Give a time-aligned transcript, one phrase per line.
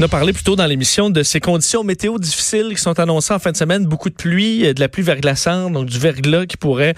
[0.00, 3.34] On a parlé plus tôt dans l'émission de ces conditions météo difficiles qui sont annoncées
[3.34, 3.84] en fin de semaine.
[3.84, 6.94] Beaucoup de pluie, euh, de la pluie verglaçante, donc du verglas qui pourrait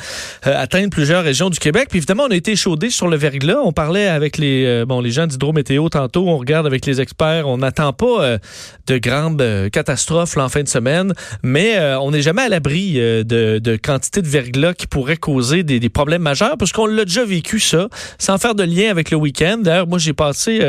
[0.47, 1.88] euh, atteindre plusieurs régions du Québec.
[1.91, 3.59] Puis évidemment, on a été chaudé sur le verglas.
[3.65, 6.28] On parlait avec les, euh, bon, les gens d'hydrométéo tantôt.
[6.28, 7.48] On regarde avec les experts.
[7.48, 8.38] On n'attend pas
[8.87, 13.77] de grandes catastrophes en fin de semaine, mais on n'est jamais à l'abri de, de
[13.77, 17.59] quantité de verglas qui pourrait causer des, des problèmes majeurs parce qu'on l'a déjà vécu
[17.59, 19.59] ça, sans faire de lien avec le week-end.
[19.61, 20.61] D'ailleurs, moi, j'ai passé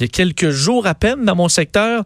[0.00, 2.02] il y a quelques jours à peine dans mon secteur euh,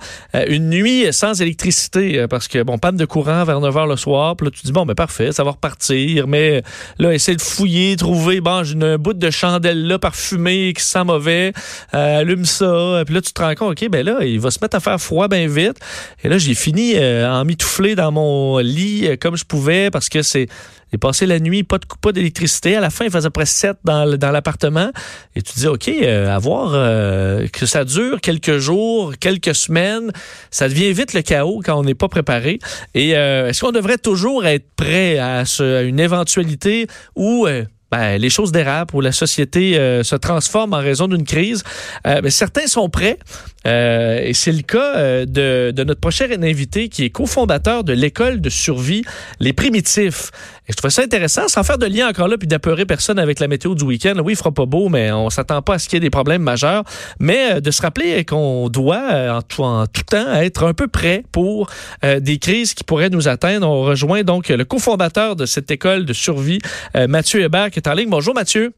[0.48, 3.96] une nuit sans électricité euh, parce que, bon, panne de courant vers 9 h le
[3.96, 4.36] soir.
[4.36, 6.26] Puis là, tu dis, bon, ben, parfait, ça va repartir.
[6.26, 6.62] Mais
[6.98, 11.04] là, essayer de fouiller, trouver, bon, j'ai une bout de chandelle là parfumée qui sent
[11.04, 11.52] mauvais.
[11.94, 13.02] Euh, allume ça.
[13.04, 15.00] Puis là, tu te rends compte, OK, ben là, il va se mettre à faire
[15.00, 15.78] froid bien vite.
[16.22, 20.48] Et là, j'ai fini en mitouflé dans mon lit comme je pouvais parce que c'est
[20.92, 22.76] j'ai passé la nuit, pas de pas d'électricité.
[22.76, 24.90] À la fin, il faisait près 7 dans, l'appartement.
[25.36, 30.10] Et tu dis, OK, euh, à voir euh, que ça dure quelques jours, quelques semaines,
[30.50, 32.58] ça devient vite le chaos quand on n'est pas préparé.
[32.94, 35.44] Et euh, est-ce qu'on devrait toujours être prêt à,
[35.82, 36.86] une éventualité
[37.16, 37.46] où
[37.90, 41.64] ben, les choses dérapent, où la société euh, se transforme en raison d'une crise?
[42.06, 43.18] Euh, mais certains sont prêts.
[43.66, 48.40] Euh, et c'est le cas de, de, notre prochain invité qui est cofondateur de l'école
[48.40, 49.02] de survie
[49.40, 50.30] Les Primitifs.
[50.68, 53.40] Et je trouvais ça intéressant, sans faire de lien encore là, puis d'apeurer personne avec
[53.40, 54.14] la météo du week-end.
[54.22, 56.10] Oui, il fera pas beau, mais on s'attend pas à ce qu'il y ait des
[56.10, 56.84] problèmes majeurs.
[57.20, 61.24] Mais de se rappeler qu'on doit en tout, en tout temps être un peu prêt
[61.32, 61.70] pour
[62.02, 63.68] des crises qui pourraient nous atteindre.
[63.68, 66.58] On rejoint donc le cofondateur de cette école de survie,
[66.94, 68.10] Mathieu Hébert, en ligne.
[68.10, 68.72] Bonjour, Mathieu.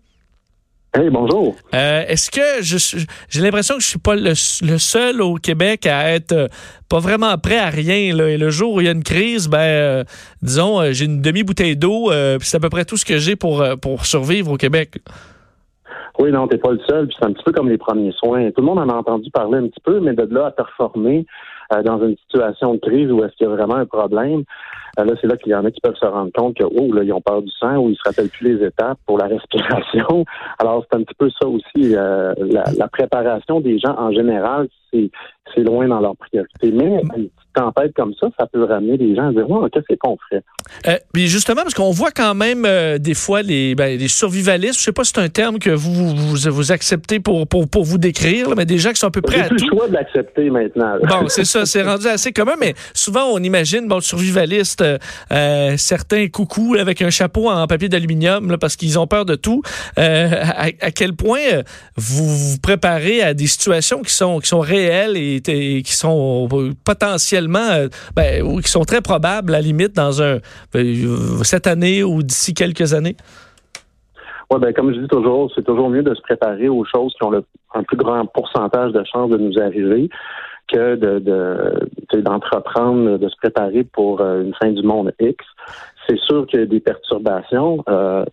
[0.93, 1.55] Hey, bonjour.
[1.73, 6.11] Euh, est-ce que je j'ai l'impression que je suis pas le, seul au Québec à
[6.11, 6.49] être euh,
[6.89, 9.49] pas vraiment prêt à rien là, et le jour où il y a une crise,
[9.49, 10.05] ben euh,
[10.43, 13.37] disons j'ai une demi bouteille d'eau puis c'est à peu près tout ce que j'ai
[13.37, 14.97] pour pour survivre au Québec.
[16.19, 17.09] Oui, non, t'es pas le seul.
[17.17, 18.51] c'est un petit peu comme les premiers soins.
[18.51, 21.25] Tout le monde en a entendu parler un petit peu, mais de là à performer
[21.85, 25.13] dans une situation de crise où est-ce qu'il y a vraiment un problème, euh, là,
[25.21, 27.13] c'est là qu'il y en a qui peuvent se rendre compte que, oh, là, ils
[27.13, 30.25] ont peur du sang ou ils se rappellent plus les étapes pour la respiration.
[30.59, 34.69] Alors, c'est un petit peu ça aussi, euh, la, la, préparation des gens en général,
[34.93, 36.73] c'est loin dans leur priorité.
[36.73, 37.03] Mais
[37.55, 40.43] tempête comme ça, ça peut ramener les gens à dire oh, qu'est-ce qu'on ferait?
[40.87, 44.79] Euh, puis justement, parce qu'on voit quand même euh, des fois les, ben, les survivalistes,
[44.79, 47.85] je sais pas si c'est un terme que vous, vous, vous acceptez pour, pour, pour,
[47.85, 49.55] vous décrire, mais des gens qui sont à peu près à tout.
[49.55, 50.97] le choix de l'accepter maintenant.
[51.03, 56.29] Bon, c'est ça, c'est rendu assez commun, mais souvent on imagine, bon, survivaliste, euh, certains
[56.29, 59.63] coucous avec un chapeau en papier d'aluminium parce qu'ils ont peur de tout.
[59.97, 61.63] À, à, quel point
[61.97, 66.49] vous vous préparez à des situations qui sont, qui sont réelles et, qui sont
[66.85, 70.39] potentielles euh, ben, ou qui sont très probables, à la limite, dans euh,
[71.43, 73.17] cette année ou d'ici quelques années?
[74.51, 77.25] Oui, ben, comme je dis toujours, c'est toujours mieux de se préparer aux choses qui
[77.25, 80.09] ont le, un plus grand pourcentage de chances de nous arriver
[80.73, 85.45] que de, d'entreprendre, de, se préparer pour euh, une fin du monde X.
[86.09, 87.85] C'est sûr qu'il y a des perturbations,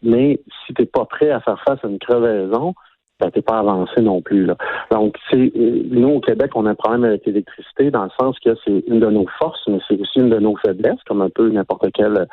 [0.02, 2.74] mais si tu n'es pas prêt à faire face à une crevaison,
[3.20, 4.46] ben, t'es pas avancé non plus.
[4.46, 4.56] Là.
[4.92, 8.38] Donc, c'est euh, nous au Québec, on a un problème avec l'électricité dans le sens
[8.40, 11.30] que c'est une de nos forces, mais c'est aussi une de nos faiblesses, comme un
[11.30, 12.28] peu n'importe quel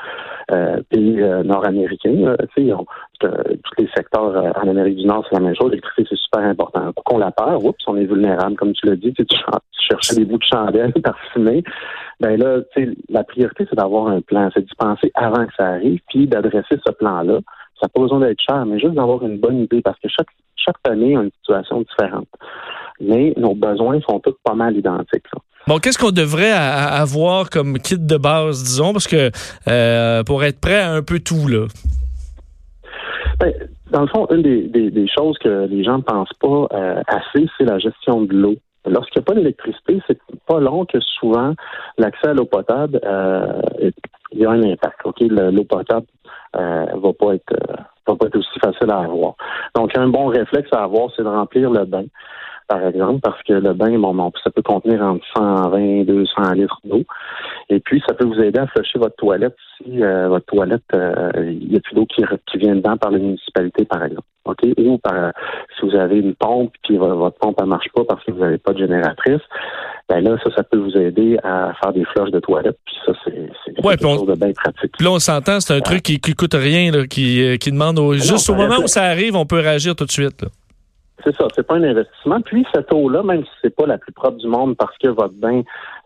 [0.52, 2.36] euh, pays euh, nord-américain.
[2.54, 2.70] Tu
[3.22, 5.70] sais, tous les secteurs en Amérique du Nord, c'est la même chose.
[5.70, 6.92] L'électricité, c'est super important.
[6.92, 9.12] Pour qu'on la perd, oups, on est vulnérable, comme tu l'as dit.
[9.12, 9.24] Tu,
[9.90, 11.62] cherches des bouts de chandelle parfumés.
[12.20, 12.60] Ben là,
[13.10, 16.76] la priorité, c'est d'avoir un plan, c'est d'y penser avant que ça arrive, puis d'adresser
[16.86, 17.40] ce plan-là.
[17.80, 20.28] Ça n'a pas besoin d'être cher, mais juste d'avoir une bonne idée, parce que chaque
[20.64, 22.28] chaque famille a une situation différente.
[23.00, 25.24] Mais nos besoins sont tous pas mal identiques.
[25.66, 29.30] Bon, qu'est-ce qu'on devrait avoir comme kit de base, disons, parce que
[29.68, 31.66] euh, pour être prêt à un peu tout, là?
[33.40, 33.52] Ben,
[33.90, 37.64] dans le fond, une des, choses que les gens ne pensent pas euh, assez, c'est
[37.64, 38.54] la gestion de l'eau.
[38.86, 41.54] Lorsqu'il n'y a pas d'électricité, c'est pas long que souvent
[41.96, 43.62] l'accès à l'eau potable, euh,
[44.32, 45.00] il y a un impact.
[45.04, 46.06] Ok, l'eau potable
[46.56, 47.54] euh, va pas être
[48.06, 49.34] va pas être aussi facile à avoir.
[49.74, 52.04] Donc, un bon réflexe à avoir, c'est de remplir le bain.
[52.66, 56.52] Par exemple, parce que le bain, bon, bon, ça peut contenir entre 120 et 200
[56.52, 57.02] litres d'eau.
[57.68, 61.30] Et puis, ça peut vous aider à flusher votre toilette si euh, votre toilette, euh,
[61.36, 64.26] il y a plus d'eau qui, qui vient dedans par la municipalité, par exemple.
[64.44, 64.60] OK?
[64.78, 65.32] Ou par,
[65.78, 68.58] si vous avez une pompe, puis votre pompe ne marche pas parce que vous n'avez
[68.58, 69.40] pas de génératrice,
[70.08, 73.12] ben là, ça, ça peut vous aider à faire des flushes de toilette, puis ça,
[73.24, 74.92] c'est ouais, quelque chose de bien pratique.
[74.98, 77.72] Puis là, on s'entend, c'est un truc qui, qui coûte rien, là, qui, euh, qui
[77.72, 80.42] demande juste au moment où ça arrive, on peut réagir tout de suite.
[80.42, 80.48] Là.
[81.22, 82.40] C'est ça, c'est pas un investissement.
[82.40, 85.34] Puis cette eau-là, même si c'est pas la plus propre du monde parce que votre
[85.34, 85.62] bain,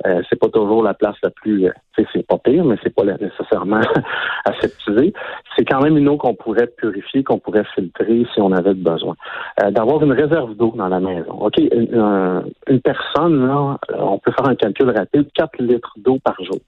[0.07, 1.73] euh, c'est pas toujours la place la plus, euh,
[2.13, 3.81] c'est pas pire, mais c'est pas nécessairement
[4.45, 5.15] aseptisé.
[5.57, 9.15] C'est quand même une eau qu'on pourrait purifier, qu'on pourrait filtrer si on avait besoin.
[9.63, 11.33] Euh, D'avoir une réserve d'eau dans la maison.
[11.41, 16.59] Ok, une, personne là, on peut faire un calcul rapide, 4 litres d'eau par jour.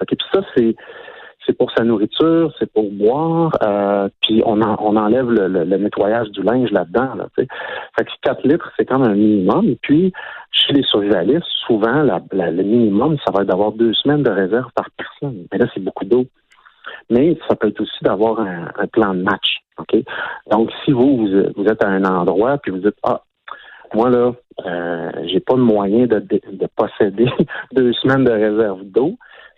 [0.00, 0.74] Ok, puis ça c'est
[1.46, 6.70] c'est pour sa nourriture, c'est pour boire, euh, puis on, enlève le, nettoyage du linge
[6.70, 7.14] là-dedans.
[7.14, 9.68] Là, fait que 4 litres, c'est quand même un minimum.
[9.68, 10.12] Et puis,
[10.50, 14.88] chez les survivalistes, souvent, le minimum, ça va être d'avoir deux semaines de réserve par
[14.96, 15.46] personne.
[15.52, 16.26] Mais là, c'est beaucoup d'eau.
[17.10, 19.58] Mais ça peut être aussi d'avoir un, plan de match.
[20.50, 23.22] Donc, si vous, vous, êtes à un endroit, puis vous dites, ah,
[23.94, 24.32] moi, là,
[24.64, 27.28] euh, j'ai pas de moyen de posséder
[27.72, 29.16] deux semaines de réserve d'eau,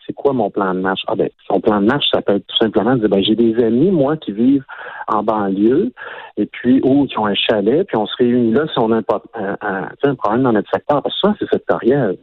[0.08, 1.02] c'est quoi mon plan de match?
[1.06, 3.34] Ah ben, son plan de match, ça peut être tout simplement de dire, ben, j'ai
[3.34, 4.64] des amis, moi, qui vivent
[5.06, 5.92] en banlieue,
[6.38, 8.96] et puis, ou qui ont un chalet, puis on se réunit là si on a
[8.96, 11.02] un, problème dans notre secteur.
[11.02, 12.16] Parce que ça, c'est sectoriel.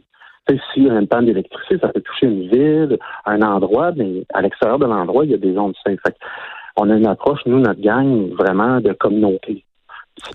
[0.74, 4.42] S'il y a une panne d'électricité, ça peut toucher une ville, un endroit, mais à
[4.42, 5.98] l'extérieur de l'endroit, il y a des zones saines.
[6.76, 9.64] on a une approche, nous, notre gang, vraiment de communauté.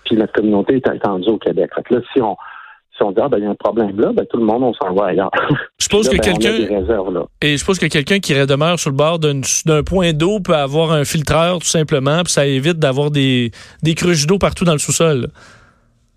[0.05, 1.71] Puis notre communauté est étendue au Québec.
[1.75, 2.35] Fait que là, si on,
[3.01, 4.63] si on dit, ah, ben, il y a un problème là, ben, tout le monde,
[4.63, 5.31] on s'en va ailleurs.
[5.79, 6.81] Je suppose que ben, quelqu'un.
[7.41, 10.91] Et je suppose que quelqu'un qui demeure sur le bord d'un point d'eau peut avoir
[10.91, 13.51] un filtreur, tout simplement, puis ça évite d'avoir des,
[13.83, 15.27] des cruches d'eau partout dans le sous-sol.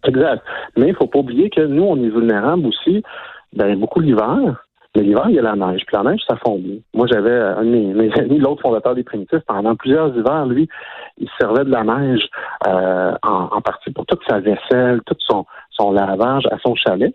[0.06, 0.42] Exact.
[0.76, 3.02] Mais il faut pas oublier que nous, on est vulnérables aussi,
[3.54, 4.64] ben, beaucoup l'hiver.
[4.94, 5.82] Mais l'hiver, il y a la neige.
[5.86, 6.82] Puis la neige, ça fondit.
[6.94, 10.68] Moi, j'avais un de mes, amis, l'autre fondateur des primitifs, pendant plusieurs hivers, lui,
[11.18, 12.28] il servait de la neige
[12.66, 17.14] euh, en, partie pour toute sa vaisselle, tout son, son lavage à son chalet,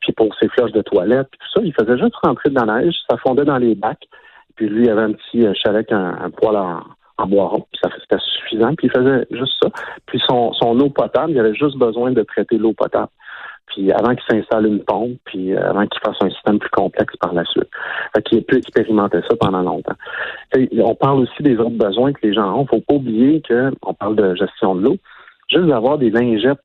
[0.00, 1.64] puis pour ses flèches de toilette, puis tout ça.
[1.64, 4.06] Il faisait juste rentrer de la neige, ça fondait dans les bacs.
[4.54, 6.80] Puis lui, il avait un petit euh, chalet avec un, poêle en,
[7.18, 8.74] en bois rond, puis ça c'était suffisant.
[8.76, 9.70] Puis il faisait juste ça.
[10.06, 13.10] Puis son, son eau potable, il avait juste besoin de traiter l'eau potable
[13.66, 17.14] puis avant qu'il s'installe une pompe, puis euh, avant qu'il fasse un système plus complexe
[17.16, 17.68] par la suite.
[18.14, 19.96] Fait qu'il ait pu expérimenter ça pendant longtemps.
[20.54, 22.66] on parle aussi des autres besoins que les gens ont.
[22.66, 24.96] Faut pas oublier qu'on parle de gestion de l'eau.
[25.50, 26.58] Juste d'avoir des lingettes,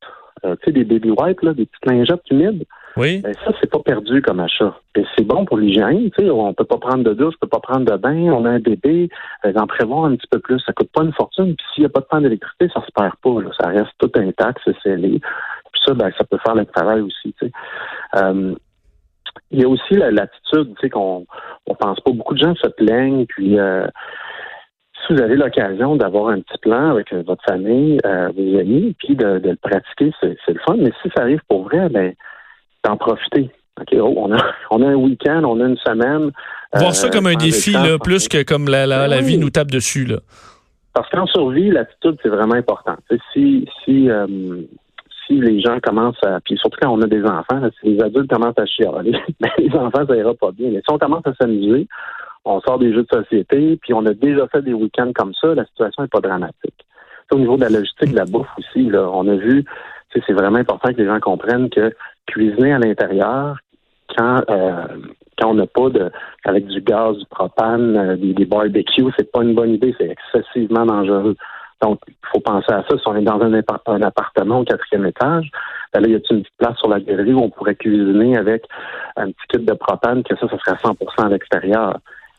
[0.46, 2.64] euh, tu sais, des baby wipes, là, des petites lingettes humides.
[2.98, 3.20] Oui.
[3.20, 4.76] Ben, ça, c'est pas perdu comme achat.
[4.96, 6.10] Et c'est bon pour l'hygiène.
[6.12, 8.46] Tu sais, on peut pas prendre de douche, on peut pas prendre de bain, on
[8.46, 9.10] a un bébé,
[9.46, 10.60] euh, en prévoir un petit peu plus.
[10.60, 11.56] Ça coûte pas une fortune.
[11.56, 13.36] Puis s'il n'y a pas de panne d'électricité, ça se perd pas.
[13.60, 15.22] Ça reste tout intact, c'est scellé
[15.86, 17.34] ça, ben, ça peut faire le travail aussi.
[18.16, 18.56] Euh,
[19.50, 21.26] il y a aussi l'attitude, tu sais, qu'on
[21.68, 22.12] on pense pas.
[22.12, 23.88] Beaucoup de gens se plaignent, puis euh,
[25.06, 29.16] si vous avez l'occasion d'avoir un petit plan avec euh, votre famille, vos amis, puis
[29.16, 30.76] de, le pratiquer, c'est le fun.
[30.78, 32.14] Mais si ça arrive pour vrai, ben
[32.84, 33.50] d'en profiter.
[33.94, 34.38] Oh, on, a,
[34.72, 36.32] on a un week-end, on a une semaine.
[36.74, 40.06] Voir ça comme un défi, là, plus que comme la, la, vie nous tape dessus.
[40.06, 40.18] Là.
[40.94, 42.96] Parce qu'en survie, l'attitude, c'est vraiment important.
[43.34, 44.10] si si
[45.40, 48.58] les gens commencent à, puis surtout quand on a des enfants, si les adultes commencent
[48.58, 50.70] à chialer, ben, les enfants, ça ira pas bien.
[50.72, 51.88] Mais si on commence à s'amuser,
[52.46, 55.54] on sort des jeux de société, puis on a déjà fait des week-ends comme ça,
[55.54, 56.86] la situation n'est pas dramatique.
[57.32, 59.64] Au niveau de la logistique de la bouffe aussi, là, on a vu,
[60.14, 61.94] c'est vraiment important que les gens comprennent que
[62.26, 63.58] cuisiner à l'intérieur,
[64.18, 64.86] quand euh,
[65.40, 66.12] quand on n'a pas de
[66.44, 70.10] avec du gaz, du propane, euh, des, des barbecues, c'est pas une bonne idée, c'est
[70.10, 71.36] excessivement dangereux.
[71.82, 72.98] Donc, il faut penser à ça.
[72.98, 75.50] Si on est dans un, appartement au quatrième étage,
[75.94, 78.38] ben là, il y a une petite place sur la galerie où on pourrait cuisiner
[78.38, 78.64] avec
[79.16, 81.98] un petit kit de propane, que ça, ça serait 100% à l'extérieur?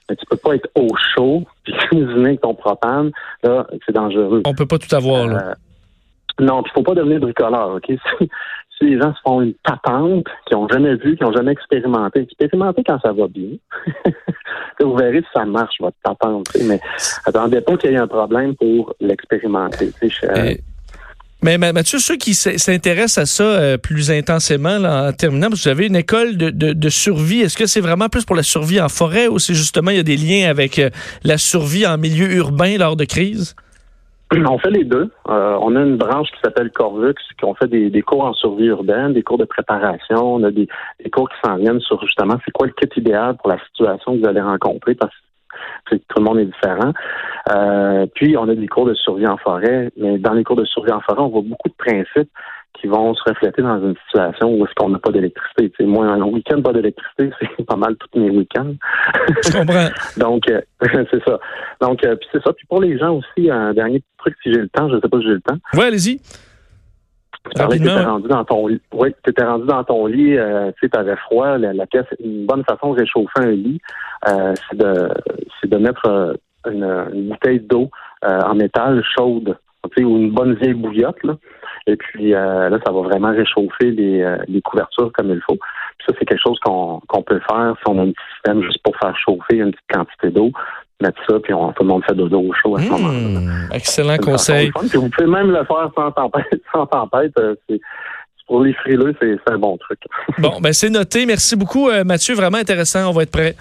[0.08, 3.10] Mais tu peux pas être au chaud puis cuisiner avec ton propane.
[3.42, 4.42] Là, c'est dangereux.
[4.46, 5.48] On peut pas tout avoir, là.
[5.48, 5.54] Euh,
[6.40, 7.92] non, il faut pas devenir bricoleur, OK?
[8.82, 12.82] les gens se font une patente qu'ils n'ont jamais vu, qu'ils n'ont jamais expérimenté, expérimentez
[12.86, 13.56] quand ça va bien.
[14.80, 16.46] vous verrez si ça marche, votre patente.
[16.66, 16.80] Mais
[17.24, 19.90] attendez pas qu'il y ait un problème pour l'expérimenter.
[20.24, 20.54] Euh,
[21.42, 25.96] mais Mathieu, ceux qui s'intéressent à ça euh, plus intensément en terminant, vous avez une
[25.96, 29.54] école de, survie, est-ce que c'est vraiment plus pour la survie en forêt ou c'est
[29.54, 30.90] justement il y a des liens avec euh,
[31.24, 33.56] la survie en milieu urbain lors de crise?
[34.48, 35.10] On fait les deux.
[35.28, 38.66] Euh, on a une branche qui s'appelle Corvux, qui ont fait des, cours en survie
[38.66, 40.34] urbaine, des cours de préparation.
[40.34, 40.68] On a des,
[41.12, 44.20] cours qui s'en viennent sur justement c'est quoi le kit idéal pour la situation que
[44.20, 45.12] vous allez rencontrer parce
[45.86, 46.92] que tout le monde est différent.
[47.50, 50.64] Euh, puis on a des cours de survie en forêt, mais dans les cours de
[50.64, 52.30] survie en forêt, on voit beaucoup de principes
[52.82, 55.84] qui vont se refléter dans une situation où est-ce qu'on n'a pas d'électricité.
[55.84, 58.74] Moi, un week-end pas d'électricité, c'est pas mal tous mes week-ends.
[59.44, 59.88] Je comprends.
[60.16, 60.60] Donc, euh,
[61.10, 61.38] c'est ça.
[61.80, 62.52] Donc, euh, puis c'est ça.
[62.52, 65.08] Puis pour les gens aussi, un dernier petit truc, si j'ai le temps, je sais
[65.08, 65.56] pas si j'ai le temps.
[65.74, 66.18] Oui, allez-y.
[66.18, 68.80] Tu parlais que t'étais rendu dans ton lit.
[68.92, 71.58] Oui, tu étais rendu dans ton lit, euh, tu sais, t'avais froid.
[71.58, 73.80] La, la pièce, une bonne façon de réchauffer un lit,
[74.26, 75.08] c'est de
[75.60, 76.36] c'est de mettre
[76.66, 77.90] une, une bouteille d'eau
[78.22, 79.56] en métal chaude,
[79.98, 81.36] ou une bonne vieille bouillotte, là.
[81.86, 85.56] Et puis euh, là, ça va vraiment réchauffer les, euh, les couvertures comme il faut.
[85.56, 88.82] Puis ça, c'est quelque chose qu'on peut faire si on a un petit système juste
[88.84, 90.52] pour faire chauffer une petite quantité d'eau,
[91.00, 93.18] mettre ça, puis on, tout le monde fait de l'eau au chaud à ce moment-là.
[93.18, 94.70] Hmm, excellent conseil.
[94.70, 94.86] fun.
[94.88, 96.62] Puis vous pouvez même le faire sans tempête.
[96.72, 97.80] Sans tempête, euh, c'est
[98.46, 99.98] pour les frileux, c'est c'est un bon truc.
[100.38, 101.26] Bon, ben c'est noté.
[101.26, 102.34] Merci beaucoup, euh, Mathieu.
[102.34, 103.08] Vraiment intéressant.
[103.08, 103.54] On va être prêt.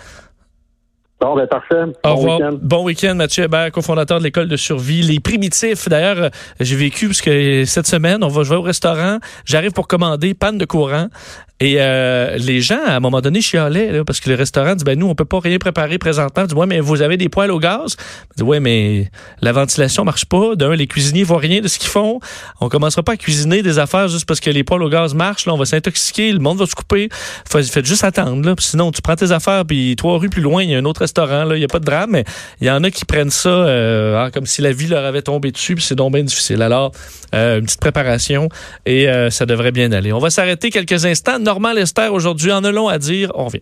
[1.22, 1.84] Bon, ben parfait.
[2.04, 2.58] Bon week-end.
[2.60, 5.04] Bon week-end, Mathieu Hébert, cofondateur de l'école de survie.
[5.04, 9.20] Les primitifs, d'ailleurs, euh, j'ai vécu parce que cette semaine, on va jouer au restaurant.
[9.46, 11.10] J'arrive pour commander panne de courant.
[11.60, 14.84] Et euh, les gens, à un moment donné, chialaient, là, parce que le restaurant dit,
[14.84, 16.46] ben nous, on peut pas rien préparer présentement.
[16.46, 17.98] Dis, ouais, mais vous avez des poêles au gaz?
[18.32, 19.12] Je dis, ouais, mais
[19.42, 20.56] la ventilation marche pas.
[20.56, 22.20] D'un, les cuisiniers voient rien de ce qu'ils font.
[22.62, 25.46] On commencera pas à cuisiner des affaires juste parce que les poêles au gaz marchent.
[25.46, 27.10] Là, on va s'intoxiquer, le monde va se couper.
[27.48, 28.44] Faites juste attendre.
[28.44, 28.56] Là.
[28.58, 31.02] Sinon, tu prends tes affaires, puis trois rues plus loin, il y a un autre
[31.02, 31.11] restaurant.
[31.18, 32.24] Il n'y a pas de drame, mais
[32.60, 35.22] il y en a qui prennent ça euh, ah, comme si la vie leur avait
[35.22, 36.62] tombé dessus, puis c'est donc bien difficile.
[36.62, 36.92] Alors,
[37.34, 38.50] euh, une petite préparation
[38.86, 40.14] et euh, ça devrait bien aller.
[40.14, 41.40] On va s'arrêter quelques instants.
[41.40, 43.32] Normand Lester, aujourd'hui, en a long à dire.
[43.36, 43.62] On revient.